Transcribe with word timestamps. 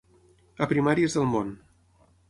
A 0.65 0.69
primàries 0.73 1.19
del 1.19 1.31
món. 1.37 1.57